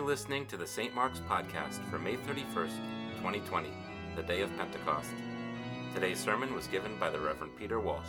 [0.00, 0.94] You're listening to the St.
[0.94, 2.74] Mark's Podcast for May 31st,
[3.18, 3.68] 2020,
[4.16, 5.10] the day of Pentecost.
[5.92, 8.08] Today's sermon was given by the Reverend Peter Walsh.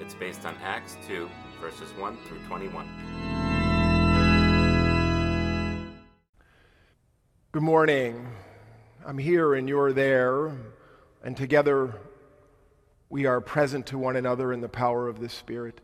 [0.00, 1.26] It's based on Acts 2,
[1.62, 2.86] verses 1 through 21.
[7.52, 8.28] Good morning.
[9.06, 10.54] I'm here and you're there,
[11.24, 12.02] and together
[13.08, 15.80] we are present to one another in the power of the Spirit.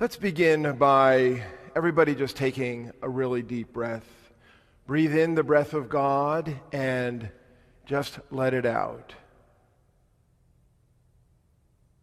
[0.00, 1.42] Let's begin by
[1.76, 4.32] everybody just taking a really deep breath.
[4.86, 7.28] Breathe in the breath of God and
[7.84, 9.12] just let it out.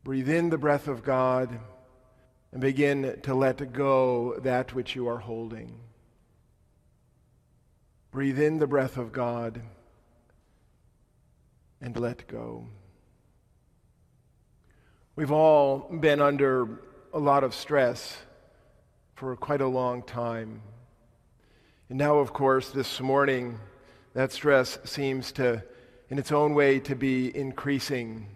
[0.04, 1.60] Breathe in the breath of God
[2.52, 5.80] and begin to let go that which you are holding.
[8.12, 9.60] Breathe in the breath of God
[11.82, 12.68] and let go.
[15.16, 16.80] We've all been under
[17.12, 18.20] a lot of stress
[19.16, 20.62] for quite a long time.
[21.90, 23.60] And now, of course, this morning,
[24.14, 25.64] that stress seems to,
[26.10, 28.28] in its own way, to be increasing.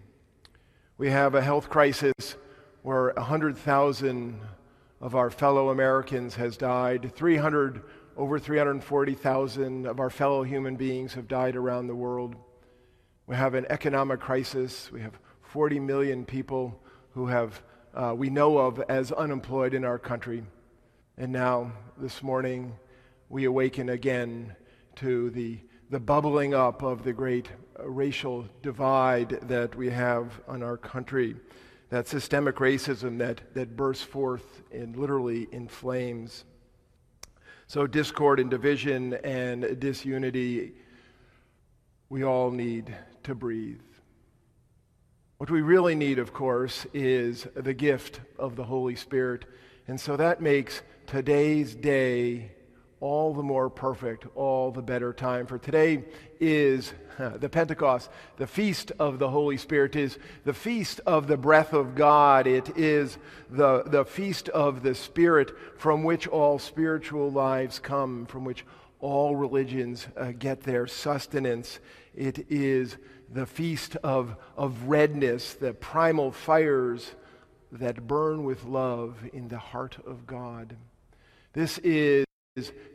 [0.98, 2.36] We have a health crisis
[2.84, 4.42] where 100,000
[5.02, 7.12] of our fellow Americans has died.
[7.16, 7.82] 300,
[8.16, 12.36] over 340,000 of our fellow human beings have died around the world.
[13.26, 14.92] We have an economic crisis.
[14.92, 16.80] We have 40 million people
[17.14, 17.62] who have,
[17.94, 20.44] uh, we know of as unemployed in our country.
[21.20, 22.78] And now, this morning,
[23.28, 24.56] we awaken again
[24.98, 25.58] to the,
[25.90, 31.36] the bubbling up of the great racial divide that we have in our country,
[31.90, 36.46] that systemic racism that, that bursts forth in literally in flames.
[37.66, 40.74] So, discord and division and disunity,
[42.10, 43.82] we all need to breathe.
[45.40, 49.46] What we really need, of course, is the gift of the Holy Spirit.
[49.88, 52.52] And so that makes today's day
[53.00, 55.46] all the more perfect, all the better time.
[55.46, 56.04] For today
[56.42, 61.72] is the Pentecost, the feast of the Holy Spirit, is the feast of the breath
[61.72, 62.48] of God.
[62.48, 63.18] It is
[63.50, 68.66] the, the feast of the Spirit from which all spiritual lives come, from which
[69.00, 71.80] all religions uh, get their sustenance.
[72.14, 72.98] It is
[73.32, 77.12] the feast of, of redness, the primal fires
[77.72, 80.76] that burn with love in the heart of God.
[81.54, 82.26] This is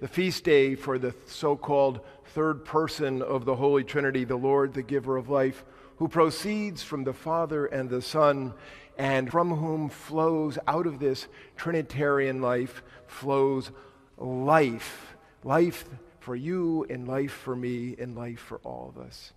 [0.00, 4.74] the feast day for the so called third person of the Holy Trinity, the Lord,
[4.74, 5.64] the giver of life,
[5.96, 8.54] who proceeds from the Father and the Son,
[8.98, 13.70] and from whom flows out of this Trinitarian life, flows
[14.16, 15.16] life.
[15.44, 15.84] Life
[16.20, 19.32] for you, and life for me, and life for all of us.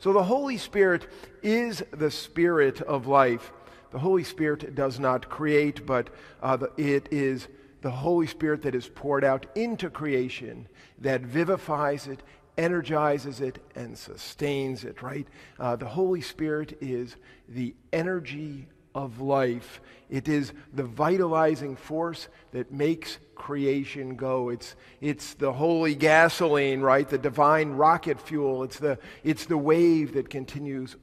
[0.00, 1.08] So the Holy Spirit
[1.42, 3.52] is the Spirit of life.
[3.90, 6.10] The Holy Spirit does not create, but
[6.42, 7.48] uh, it is
[7.82, 10.66] the Holy Spirit that is poured out into creation
[10.98, 12.22] that vivifies it,
[12.58, 15.28] energizes it, and sustains it, right?
[15.58, 17.16] Uh, the Holy Spirit is
[17.48, 19.80] the energy of life.
[20.08, 24.48] It is the vitalizing force that makes creation go.
[24.48, 27.08] It's, it's the holy gasoline, right?
[27.08, 28.64] The divine rocket fuel.
[28.64, 30.96] It's the, it's the wave that continues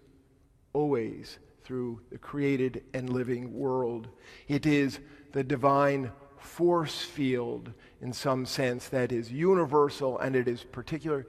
[0.74, 4.08] always through the created and living world.
[4.48, 5.00] It is
[5.32, 11.26] the divine force field in some sense that is universal and it is particular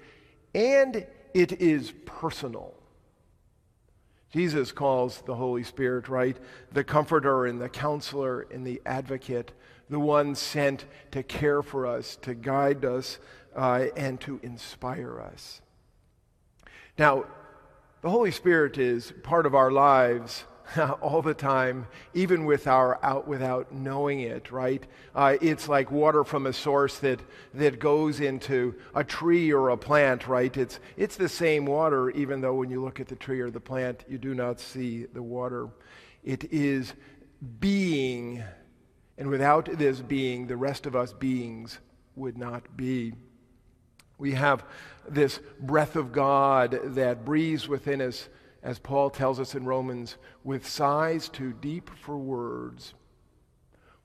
[0.55, 2.75] and it is personal.
[4.33, 6.37] Jesus calls the Holy Spirit, right?
[6.72, 9.53] The comforter and the counselor and the advocate,
[9.89, 13.19] the one sent to care for us, to guide us,
[13.55, 15.61] uh, and to inspire us.
[16.99, 17.27] Now,
[18.04, 20.44] the Holy Spirit is part of our lives
[21.00, 24.87] all the time, even with our out without knowing it, right?
[25.15, 27.19] Uh, it's like water from a source that,
[27.54, 30.54] that goes into a tree or a plant, right?
[30.54, 33.59] It's, it's the same water, even though when you look at the tree or the
[33.59, 35.71] plant, you do not see the water.
[36.22, 36.92] It is
[37.59, 38.45] being,
[39.16, 41.78] and without this being, the rest of us beings
[42.16, 43.15] would not be.
[44.19, 44.65] We have
[45.09, 48.28] this breath of God that breathes within us
[48.65, 52.95] as Paul tells us in Romans, with sighs too deep for words.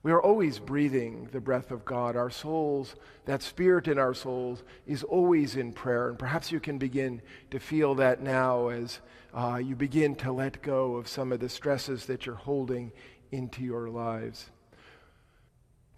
[0.02, 2.14] We are always breathing the breath of God.
[2.14, 6.10] Our souls, that spirit in our souls, is always in prayer.
[6.10, 9.00] And perhaps you can begin to feel that now as
[9.34, 12.92] uh, you begin to let go of some of the stresses that you're holding
[13.30, 14.50] into your lives.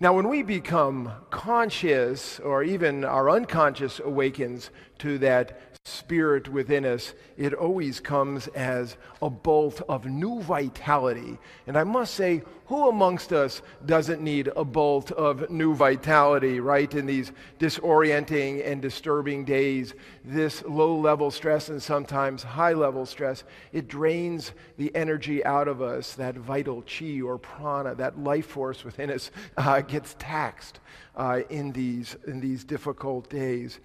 [0.03, 7.15] Now, when we become conscious, or even our unconscious awakens to that spirit within us,
[7.37, 11.39] it always comes as a bolt of new vitality.
[11.69, 16.95] And I must say, who amongst us doesn't need a bolt of new vitality, right?
[16.95, 19.93] In these disorienting and disturbing days,
[20.25, 25.83] this low level stress and sometimes high level stress, it drains the energy out of
[25.83, 26.15] us.
[26.15, 30.81] That vital chi or prana, that life force within us, uh, gets taxed
[31.17, 33.79] uh, in, these, in these difficult days.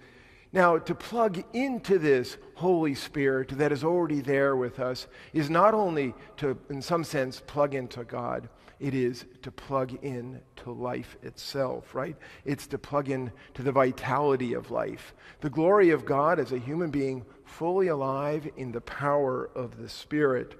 [0.54, 5.74] Now, to plug into this Holy Spirit that is already there with us is not
[5.74, 8.48] only to, in some sense, plug into God,
[8.80, 12.16] it is to plug in to life itself, right?
[12.46, 15.12] It's to plug in to the vitality of life.
[15.40, 19.88] The glory of God as a human being fully alive in the power of the
[19.90, 20.58] Spirit.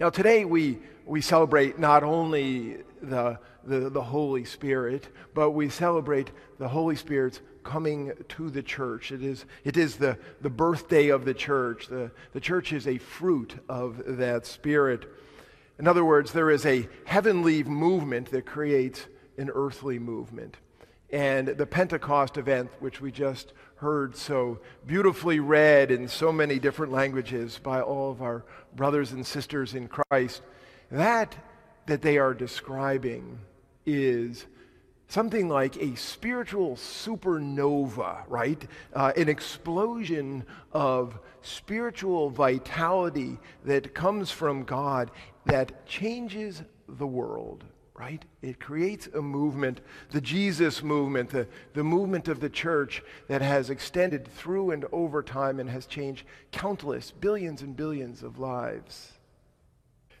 [0.00, 6.30] Now, today we, we celebrate not only the, the, the Holy Spirit, but we celebrate
[6.58, 9.12] the Holy Spirit's coming to the church.
[9.12, 11.88] It is, it is the, the birthday of the church.
[11.88, 15.04] The, the church is a fruit of that spirit.
[15.78, 19.06] In other words, there is a heavenly movement that creates
[19.36, 20.56] an earthly movement.
[21.10, 23.52] And the Pentecost event, which we just
[23.82, 28.44] heard so beautifully read in so many different languages by all of our
[28.74, 30.40] brothers and sisters in Christ,
[30.90, 31.36] that
[31.86, 33.40] that they are describing
[33.84, 34.46] is
[35.08, 38.66] something like a spiritual supernova, right?
[38.94, 45.10] Uh, an explosion of spiritual vitality that comes from God
[45.44, 47.64] that changes the world,
[48.02, 48.24] right?
[48.42, 53.70] It creates a movement, the Jesus movement, the, the movement of the church that has
[53.70, 59.12] extended through and over time and has changed countless, billions and billions of lives.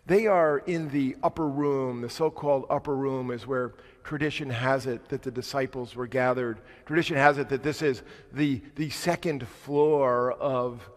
[0.06, 2.02] They are in the upper room.
[2.02, 3.72] The so called upper room is where
[4.04, 6.60] tradition has it that the disciples were gathered.
[6.86, 10.88] Tradition has it that this is the, the second floor of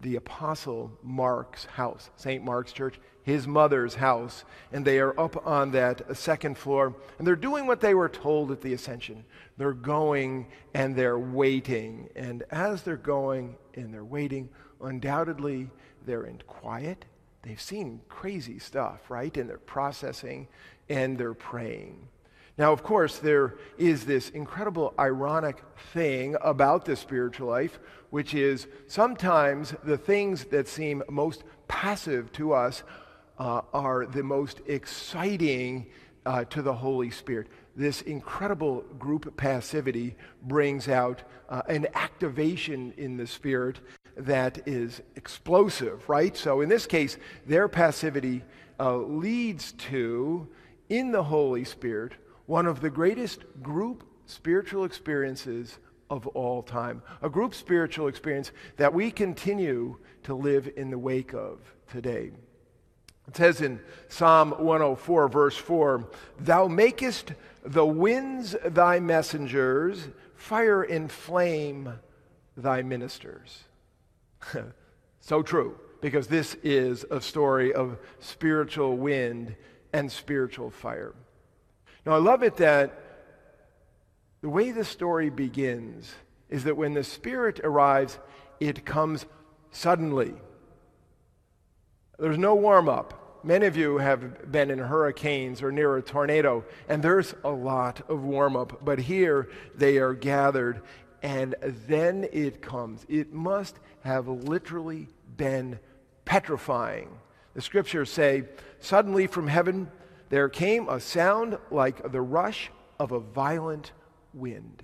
[0.00, 2.42] the apostle Mark's house, St.
[2.42, 4.44] Mark's Church, his mother's house.
[4.72, 6.94] And they are up on that second floor.
[7.18, 9.24] And they're doing what they were told at the ascension.
[9.56, 12.08] They're going and they're waiting.
[12.16, 14.48] And as they're going and they're waiting,
[14.80, 15.70] undoubtedly
[16.04, 17.04] they're in quiet
[17.42, 19.34] they've seen crazy stuff, right?
[19.36, 20.48] And they're processing
[20.88, 22.08] and they're praying.
[22.56, 27.78] Now, of course, there is this incredible ironic thing about the spiritual life,
[28.10, 32.82] which is sometimes the things that seem most passive to us
[33.38, 35.86] uh, are the most exciting
[36.26, 37.48] uh, to the Holy Spirit.
[37.76, 43.80] This incredible group passivity brings out uh, an activation in the Spirit
[44.16, 46.36] that is explosive, right?
[46.36, 48.42] So in this case, their passivity
[48.80, 50.48] uh, leads to,
[50.88, 52.12] in the Holy Spirit,
[52.46, 55.78] one of the greatest group spiritual experiences
[56.10, 57.02] of all time.
[57.22, 61.60] A group spiritual experience that we continue to live in the wake of
[61.90, 62.32] today.
[63.28, 66.08] It says in Psalm 104, verse 4
[66.40, 71.92] Thou makest the winds thy messengers, fire and flame
[72.56, 73.64] thy ministers.
[75.20, 79.54] so true, because this is a story of spiritual wind
[79.92, 81.14] and spiritual fire.
[82.06, 82.98] Now, I love it that
[84.40, 86.14] the way the story begins
[86.48, 88.18] is that when the Spirit arrives,
[88.60, 89.26] it comes
[89.70, 90.34] suddenly.
[92.18, 93.44] There's no warm up.
[93.44, 98.02] Many of you have been in hurricanes or near a tornado, and there's a lot
[98.10, 98.84] of warm up.
[98.84, 100.82] But here they are gathered,
[101.22, 103.06] and then it comes.
[103.08, 105.06] It must have literally
[105.36, 105.78] been
[106.24, 107.08] petrifying.
[107.54, 108.44] The scriptures say,
[108.80, 109.88] Suddenly from heaven
[110.28, 113.92] there came a sound like the rush of a violent
[114.34, 114.82] wind.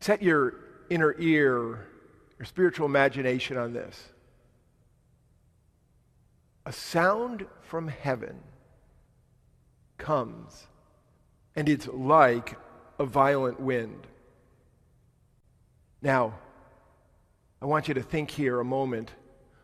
[0.00, 0.54] Set your
[0.90, 1.86] inner ear,
[2.38, 4.08] your spiritual imagination on this.
[6.66, 8.40] A sound from heaven
[9.98, 10.66] comes
[11.56, 12.56] and it's like
[12.98, 14.06] a violent wind.
[16.02, 16.34] Now,
[17.62, 19.12] I want you to think here a moment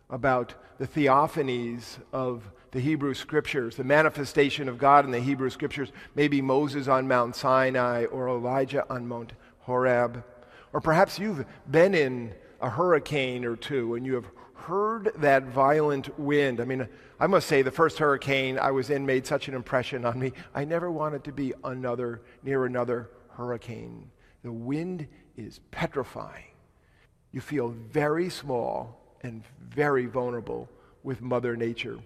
[0.08, 5.92] about the theophanies of the Hebrew Scriptures, the manifestation of God in the Hebrew Scriptures,
[6.14, 10.24] maybe Moses on Mount Sinai or Elijah on Mount Horeb.
[10.72, 16.18] Or perhaps you've been in a hurricane or two and you have heard that violent
[16.18, 16.60] wind.
[16.60, 16.88] I mean,
[17.18, 20.32] I must say, the first hurricane I was in made such an impression on me.
[20.54, 24.10] I never wanted to be another near another hurricane.
[24.42, 26.44] The wind is petrifying.
[27.32, 30.68] You feel very small and very vulnerable
[31.02, 31.98] with Mother Nature.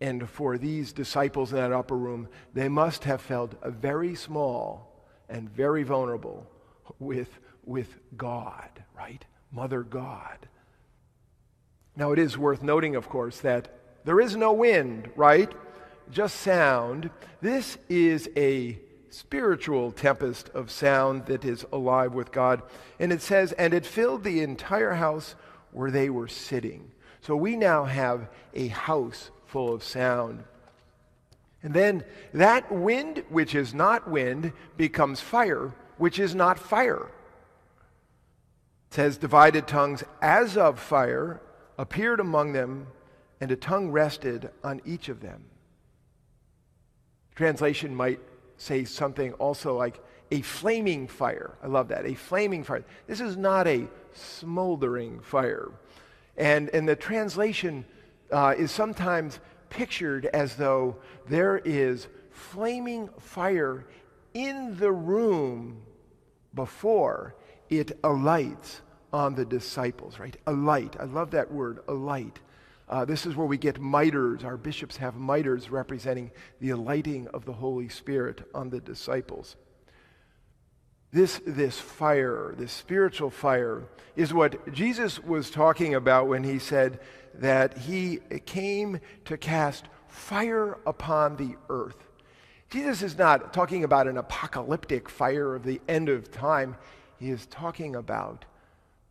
[0.00, 5.48] And for these disciples in that upper room, they must have felt very small and
[5.50, 6.46] very vulnerable
[6.98, 9.24] with, with God, right?
[9.56, 10.48] Mother God.
[11.96, 15.50] Now, it is worth noting, of course, that there is no wind, right?
[16.10, 17.08] Just sound.
[17.40, 22.62] This is a spiritual tempest of sound that is alive with God.
[23.00, 25.34] And it says, and it filled the entire house
[25.72, 26.92] where they were sitting.
[27.22, 30.44] So we now have a house full of sound.
[31.62, 37.10] And then that wind, which is not wind, becomes fire, which is not fire.
[38.96, 41.42] Says, divided tongues as of fire
[41.76, 42.86] appeared among them,
[43.42, 45.44] and a tongue rested on each of them.
[47.34, 48.20] Translation might
[48.56, 51.58] say something also like a flaming fire.
[51.62, 52.06] I love that.
[52.06, 52.86] A flaming fire.
[53.06, 55.72] This is not a smoldering fire.
[56.38, 57.84] And, and the translation
[58.32, 60.96] uh, is sometimes pictured as though
[61.28, 63.84] there is flaming fire
[64.32, 65.82] in the room
[66.54, 67.34] before
[67.68, 68.80] it alights
[69.12, 70.36] on the disciples, right?
[70.46, 70.96] A light.
[70.98, 72.40] I love that word, a light.
[72.88, 74.44] Uh, this is where we get miters.
[74.44, 79.56] Our bishops have miters representing the alighting of the Holy Spirit on the disciples.
[81.12, 83.84] This, this fire, this spiritual fire,
[84.16, 87.00] is what Jesus was talking about when he said
[87.34, 91.96] that he came to cast fire upon the earth.
[92.70, 96.76] Jesus is not talking about an apocalyptic fire of the end of time.
[97.18, 98.44] He is talking about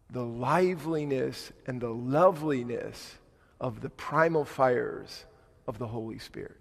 [0.09, 3.17] the liveliness and the loveliness
[3.59, 5.25] of the primal fires
[5.67, 6.57] of the Holy Spirit.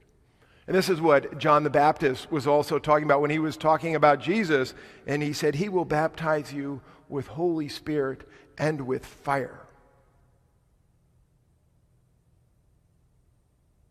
[0.67, 3.95] And this is what John the Baptist was also talking about when he was talking
[3.95, 4.73] about Jesus.
[5.07, 9.61] And he said, He will baptize you with Holy Spirit and with fire.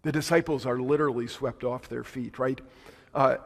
[0.01, 2.59] The disciples are literally swept off their feet, right?
[3.13, 3.37] Uh,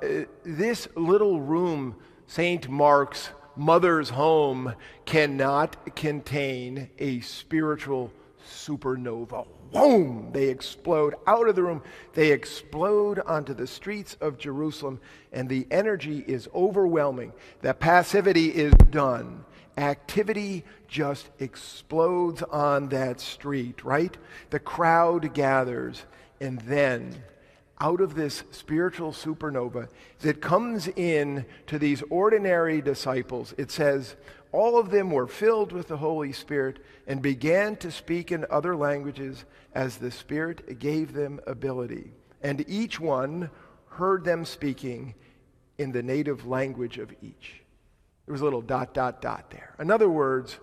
[0.43, 1.97] this little room,
[2.27, 2.67] St.
[2.69, 4.73] Mark's mother's home,
[5.05, 8.11] cannot contain a spiritual
[8.47, 9.47] supernova.
[9.71, 10.29] Boom!
[10.31, 11.81] They explode out of the room.
[12.13, 14.99] They explode onto the streets of Jerusalem,
[15.33, 17.33] and the energy is overwhelming.
[17.61, 19.43] The passivity is done.
[19.77, 24.17] Activity just explodes on that street, right?
[24.49, 26.05] The crowd gathers,
[26.39, 27.15] and then
[27.79, 29.87] out of this spiritual supernova
[30.21, 34.15] that comes in to these ordinary disciples, it says,
[34.51, 38.75] all of them were filled with the Holy Spirit and began to speak in other
[38.75, 42.11] languages as the Spirit gave them ability.
[42.41, 43.49] And each one
[43.89, 45.13] heard them speaking
[45.77, 47.61] in the native language of each.
[48.25, 49.75] There was a little dot, dot, dot there.
[49.79, 50.57] In other words,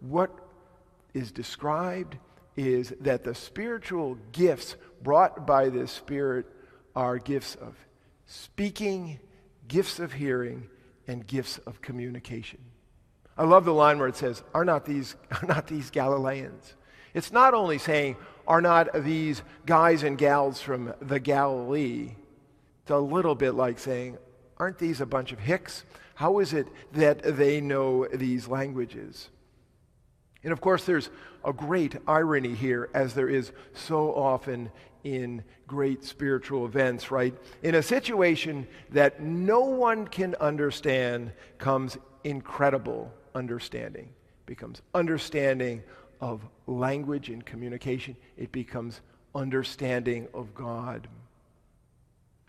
[0.00, 0.30] what
[1.14, 2.16] is described
[2.56, 6.46] is that the spiritual gifts brought by the Spirit
[6.94, 7.76] are gifts of
[8.26, 9.18] speaking,
[9.66, 10.68] gifts of hearing,
[11.06, 12.60] and gifts of communication.
[13.36, 16.74] I love the line where it says, Are not these, are not these Galileans?
[17.14, 22.16] It's not only saying, Are not these guys and gals from the Galilee?
[22.82, 24.18] It's a little bit like saying,
[24.58, 25.84] Aren't these a bunch of hicks?
[26.16, 29.28] How is it that they know these languages?
[30.48, 31.10] And of course, there's
[31.44, 34.70] a great irony here, as there is so often
[35.04, 37.34] in great spiritual events, right?
[37.62, 44.08] In a situation that no one can understand comes incredible understanding.
[44.46, 45.82] Becomes understanding
[46.18, 48.16] of language and communication.
[48.38, 49.02] It becomes
[49.34, 51.08] understanding of God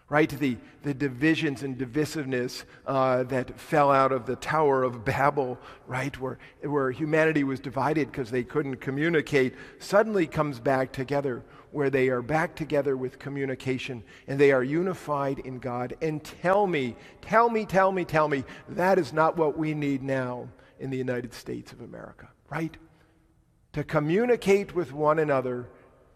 [0.09, 0.29] right?
[0.29, 6.19] The, the divisions and divisiveness uh, that fell out of the Tower of Babel, right?
[6.19, 12.09] Where, where humanity was divided because they couldn't communicate, suddenly comes back together, where they
[12.09, 15.95] are back together with communication and they are unified in God.
[16.01, 20.01] And tell me, tell me, tell me, tell me, that is not what we need
[20.01, 20.49] now
[20.79, 22.75] in the United States of America, right?
[23.73, 25.69] To communicate with one another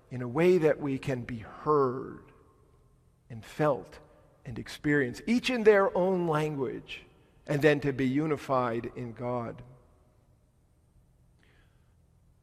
[0.09, 2.33] in a way that we can be heard
[3.34, 3.98] and felt
[4.46, 7.02] and experienced, each in their own language,
[7.48, 9.63] and then to be unified in God.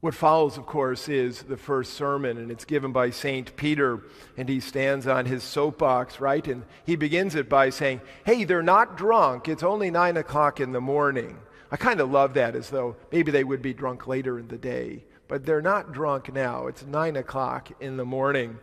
[0.00, 3.54] What follows, of course, is the first sermon, and it's given by St.
[3.54, 4.02] Peter,
[4.36, 6.44] and he stands on his soapbox, right?
[6.48, 9.46] And he begins it by saying, Hey, they're not drunk.
[9.46, 11.38] It's only nine o'clock in the morning.
[11.70, 14.58] I kind of love that as though maybe they would be drunk later in the
[14.58, 16.66] day, but they're not drunk now.
[16.66, 18.58] It's nine o'clock in the morning.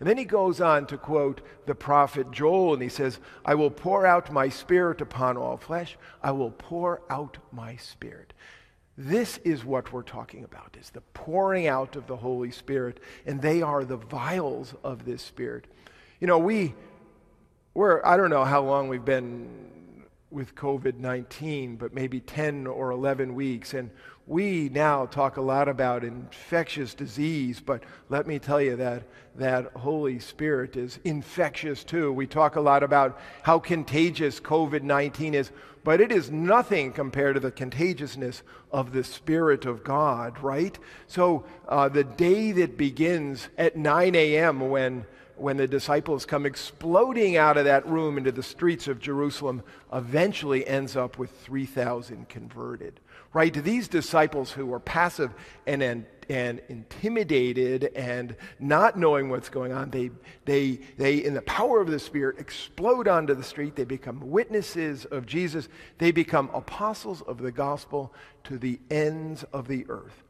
[0.00, 3.70] And then he goes on to quote the prophet Joel, and he says, I will
[3.70, 5.98] pour out my spirit upon all flesh.
[6.22, 8.32] I will pour out my spirit.
[8.96, 13.40] This is what we're talking about, is the pouring out of the Holy Spirit, and
[13.40, 15.66] they are the vials of this Spirit.
[16.18, 16.74] You know, we,
[17.72, 22.90] we're, I don't know how long we've been with COVID 19, but maybe 10 or
[22.90, 23.90] 11 weeks, and
[24.30, 29.02] we now talk a lot about infectious disease, but let me tell you that
[29.34, 32.12] that Holy Spirit is infectious too.
[32.12, 35.50] We talk a lot about how contagious COVID 19 is
[35.82, 40.78] but it is nothing compared to the contagiousness of the Spirit of God, right?
[41.06, 44.68] So uh, the day that begins at 9 a.m.
[44.68, 45.06] when
[45.40, 50.66] when the disciples come exploding out of that room into the streets of Jerusalem eventually
[50.66, 53.00] ends up with 3,000 converted.
[53.32, 53.52] Right?
[53.52, 55.32] These disciples who were passive
[55.66, 60.12] and, and and intimidated and not knowing what's going on, they,
[60.44, 63.74] they, they, in the power of the Spirit, explode onto the street.
[63.74, 65.68] They become witnesses of Jesus.
[65.98, 70.22] They become apostles of the gospel to the ends of the earth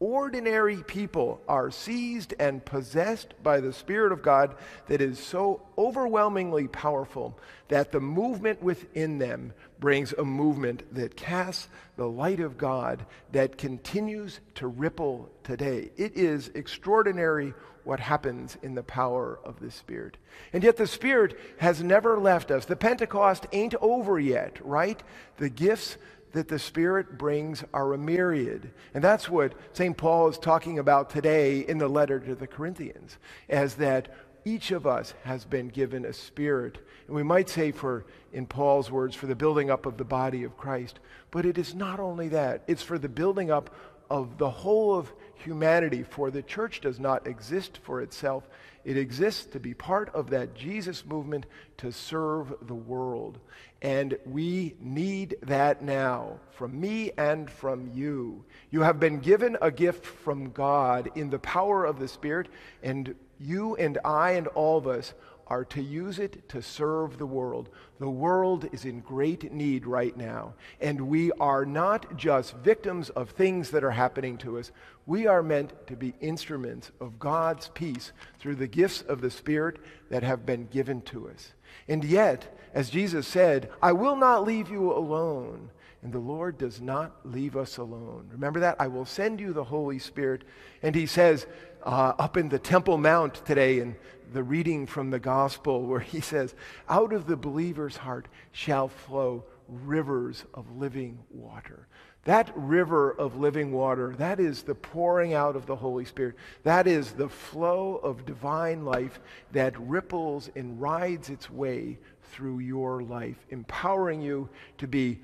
[0.00, 4.54] ordinary people are seized and possessed by the Spirit of God
[4.86, 7.36] that is so overwhelmingly powerful
[7.68, 13.58] that the movement within them brings a movement that casts the light of God that
[13.58, 15.90] continues to ripple today.
[15.96, 20.18] It is extraordinary what happens in the power of the Spirit.
[20.52, 22.66] And yet the Spirit has never left us.
[22.66, 25.02] The Pentecost ain't over yet, right?
[25.38, 25.96] The gifts
[26.32, 28.70] that the Spirit brings are a myriad.
[28.94, 29.96] And that's what St.
[29.96, 33.18] Paul is talking about today in the letter to the Corinthians,
[33.48, 34.08] as that
[34.44, 36.78] each of us has been given a spirit.
[37.06, 40.44] And we might say, for, in Paul's words, for the building up of the body
[40.44, 41.00] of Christ.
[41.30, 43.74] But it is not only that, it's for the building up
[44.10, 48.48] of the whole of humanity, for the church does not exist for itself.
[48.84, 51.46] It exists to be part of that Jesus movement
[51.78, 53.38] to serve the world.
[53.82, 58.44] And we need that now from me and from you.
[58.70, 62.48] You have been given a gift from God in the power of the Spirit,
[62.82, 65.14] and you and I and all of us
[65.48, 67.68] are to use it to serve the world.
[67.98, 73.30] The world is in great need right now, and we are not just victims of
[73.30, 74.70] things that are happening to us.
[75.06, 79.78] We are meant to be instruments of God's peace through the gifts of the Spirit
[80.10, 81.52] that have been given to us.
[81.88, 85.70] And yet, as Jesus said, I will not leave you alone.
[86.02, 88.28] And the Lord does not leave us alone.
[88.30, 88.76] Remember that?
[88.78, 90.44] I will send you the Holy Spirit.
[90.80, 91.46] And he says,
[91.88, 93.96] uh, up in the Temple Mount today in
[94.34, 96.54] the reading from the gospel where he says,
[96.86, 101.88] Out of the believer's heart shall flow rivers of living water.
[102.24, 106.34] That river of living water, that is the pouring out of the Holy Spirit.
[106.62, 109.18] That is the flow of divine life
[109.52, 111.98] that ripples and rides its way
[112.32, 115.20] through your life, empowering you to be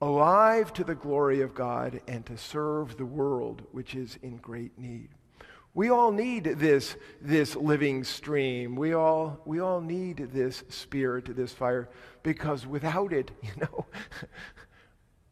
[0.00, 4.78] alive to the glory of God and to serve the world, which is in great
[4.78, 5.08] need.
[5.74, 8.74] We all need this, this living stream.
[8.74, 11.88] We all, we all need this spirit, this fire,
[12.22, 13.86] because without it, you know,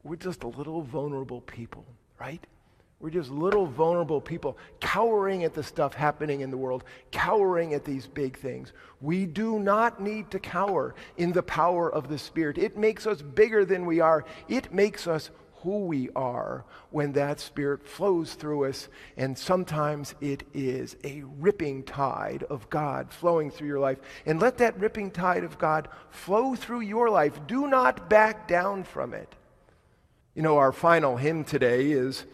[0.04, 1.84] we're just a little vulnerable people,
[2.20, 2.44] right?
[2.98, 7.84] We're just little vulnerable people cowering at the stuff happening in the world, cowering at
[7.84, 8.72] these big things.
[9.02, 12.56] We do not need to cower in the power of the Spirit.
[12.56, 15.30] It makes us bigger than we are, it makes us
[15.66, 18.88] who we are when that Spirit flows through us.
[19.16, 23.98] And sometimes it is a ripping tide of God flowing through your life.
[24.26, 27.40] And let that ripping tide of God flow through your life.
[27.48, 29.34] Do not back down from it.
[30.36, 32.26] You know, our final hymn today is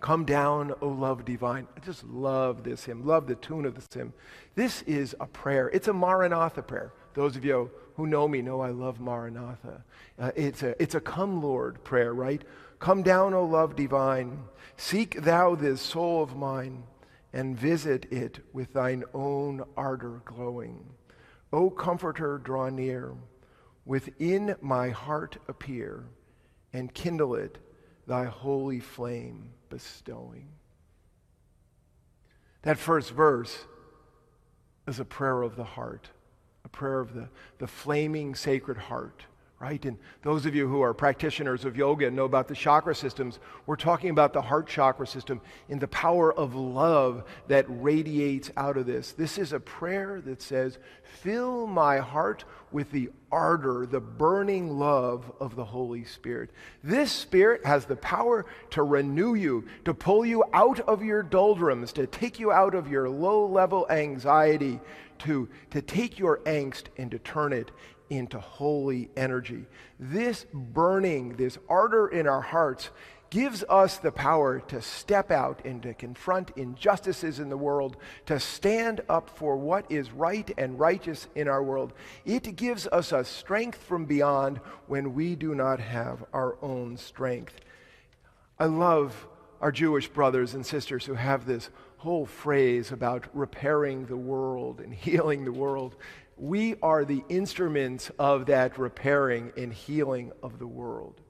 [0.00, 1.68] Come Down, O Love Divine.
[1.76, 4.14] I just love this hymn, love the tune of this hymn.
[4.54, 6.94] This is a prayer, it's a Maranatha prayer.
[7.12, 7.70] Those of you
[8.00, 9.84] who know me know I love Maranatha.
[10.18, 12.42] Uh, it's, a, it's a come, Lord prayer, right?
[12.78, 14.44] Come down, O love divine.
[14.78, 16.84] Seek thou this soul of mine
[17.34, 20.82] and visit it with thine own ardor glowing.
[21.52, 23.12] O Comforter, draw near.
[23.84, 26.06] Within my heart appear
[26.72, 27.58] and kindle it,
[28.06, 30.48] thy holy flame bestowing.
[32.62, 33.66] That first verse
[34.88, 36.08] is a prayer of the heart
[36.64, 39.24] a prayer of the, the flaming sacred heart,
[39.58, 39.84] right?
[39.84, 43.38] And those of you who are practitioners of yoga and know about the chakra systems,
[43.66, 48.76] we're talking about the heart chakra system and the power of love that radiates out
[48.76, 49.12] of this.
[49.12, 55.30] This is a prayer that says, Fill my heart with the ardor, the burning love
[55.40, 56.50] of the Holy Spirit.
[56.82, 61.92] This Spirit has the power to renew you, to pull you out of your doldrums,
[61.94, 64.80] to take you out of your low level anxiety,
[65.20, 67.70] to, to take your angst and to turn it
[68.10, 69.66] into holy energy.
[69.98, 72.90] This burning, this ardor in our hearts
[73.30, 78.40] gives us the power to step out and to confront injustices in the world, to
[78.40, 81.92] stand up for what is right and righteous in our world.
[82.24, 87.54] It gives us a strength from beyond when we do not have our own strength.
[88.58, 89.28] I love
[89.60, 94.92] our Jewish brothers and sisters who have this whole phrase about repairing the world and
[94.94, 95.96] healing the world.
[96.36, 101.20] We are the instruments of that repairing and healing of the world.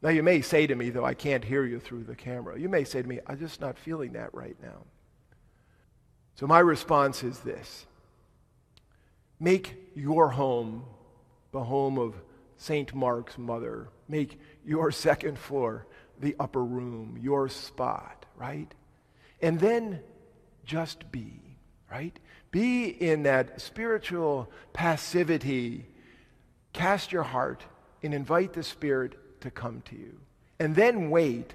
[0.00, 2.68] Now, you may say to me, though I can't hear you through the camera, you
[2.68, 4.84] may say to me, I'm just not feeling that right now.
[6.34, 7.86] So, my response is this
[9.40, 10.84] Make your home
[11.52, 12.14] the home of
[12.56, 12.94] St.
[12.94, 13.88] Mark's mother.
[14.08, 15.86] Make your second floor
[16.20, 18.72] the upper room, your spot, right?
[19.40, 20.00] And then
[20.64, 21.56] just be,
[21.90, 22.18] right?
[22.50, 25.86] Be in that spiritual passivity.
[26.72, 27.64] Cast your heart
[28.02, 30.20] and invite the Spirit to come to you.
[30.58, 31.54] And then wait.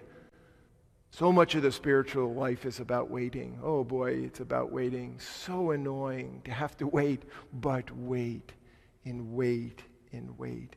[1.11, 3.59] So much of the spiritual life is about waiting.
[3.63, 5.19] Oh boy, it's about waiting.
[5.19, 8.51] So annoying to have to wait, but wait
[9.05, 10.75] and wait and wait.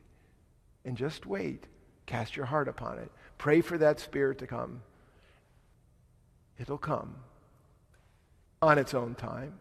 [0.85, 1.67] And just wait.
[2.05, 3.11] Cast your heart upon it.
[3.43, 4.83] Pray for that Spirit to come.
[6.57, 7.15] It'll come
[8.61, 9.59] on its own time.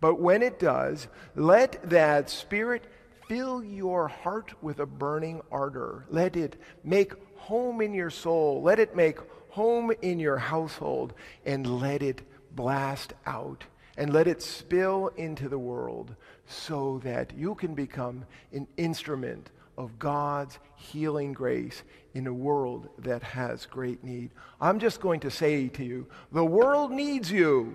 [0.00, 2.84] But when it does, let that Spirit
[3.28, 6.06] fill your heart with a burning ardor.
[6.08, 8.62] Let it make home in your soul.
[8.62, 9.18] Let it make
[9.50, 11.12] home in your household.
[11.44, 12.22] And let it
[12.56, 13.62] blast out.
[13.98, 19.98] And let it spill into the world so that you can become an instrument of
[19.98, 24.32] God's healing grace in a world that has great need.
[24.60, 27.74] I'm just going to say to you the world needs you.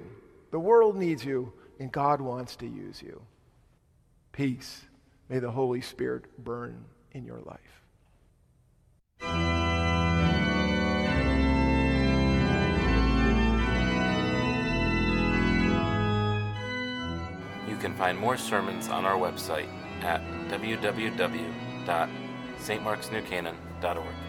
[0.51, 3.21] The world needs you, and God wants to use you.
[4.33, 4.83] Peace.
[5.29, 7.59] May the Holy Spirit burn in your life.
[17.67, 19.69] You can find more sermons on our website
[20.03, 20.21] at
[21.85, 24.22] www.stmarksnewcanaan.org.